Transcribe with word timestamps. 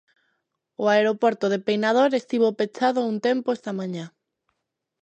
O 0.83 0.85
aeroporto 0.95 1.45
de 1.53 1.59
Peinador 1.67 2.09
estivo 2.21 2.55
pechado 2.59 3.01
un 3.11 3.17
tempo 3.27 3.47
esta 3.57 3.71
mañá. 3.79 4.05